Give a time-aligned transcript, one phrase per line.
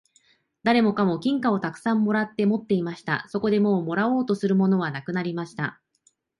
[0.63, 3.27] 誰もかも金貨をたくさん貰って持っていました。
[3.29, 5.79] そこでもう貰おうとするものはなくなりました。